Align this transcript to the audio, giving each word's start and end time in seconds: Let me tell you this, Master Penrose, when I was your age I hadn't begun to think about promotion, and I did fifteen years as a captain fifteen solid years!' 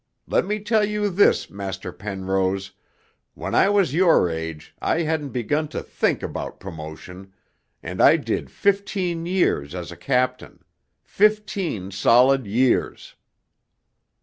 Let 0.25 0.45
me 0.47 0.59
tell 0.59 0.83
you 0.83 1.11
this, 1.11 1.51
Master 1.51 1.91
Penrose, 1.91 2.71
when 3.35 3.53
I 3.53 3.69
was 3.69 3.93
your 3.93 4.27
age 4.31 4.73
I 4.81 5.01
hadn't 5.01 5.29
begun 5.29 5.67
to 5.67 5.83
think 5.83 6.23
about 6.23 6.59
promotion, 6.59 7.31
and 7.83 8.01
I 8.01 8.17
did 8.17 8.49
fifteen 8.49 9.27
years 9.27 9.75
as 9.75 9.91
a 9.91 9.95
captain 9.95 10.63
fifteen 11.03 11.91
solid 11.91 12.47
years!' 12.47 13.13